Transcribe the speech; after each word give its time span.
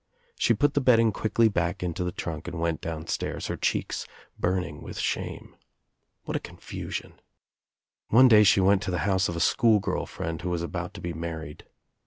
She 0.35 0.55
put 0.55 0.73
the 0.73 0.81
bedding 0.81 1.11
quickly 1.11 1.47
back 1.47 1.83
into 1.83 2.03
the 2.03 2.11
trunk 2.11 2.47
and 2.47 2.59
went 2.59 2.81
down 2.81 3.05
stairs, 3.05 3.45
her 3.45 3.55
cheeks 3.55 4.07
burning 4.39 4.81
with 4.81 4.97
shame. 4.97 5.55
What 6.23 6.35
a 6.35 6.39
confusion 6.39 7.21
1 8.07 8.17
One 8.17 8.27
day 8.27 8.43
she 8.43 8.61
went 8.61 8.81
to 8.81 8.89
the 8.89 8.97
house 9.05 9.29
of 9.29 9.35
a 9.35 9.39
schoolgirl 9.39 10.07
friend 10.07 10.41
who 10.41 10.49
was 10.49 10.63
about 10.63 10.95
to 10.95 11.01
be 11.01 11.13
married. 11.13 11.67